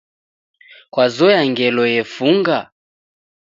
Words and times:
Kwazoya 0.93 1.41
ngelo 1.49 1.83
yefunga? 1.93 2.57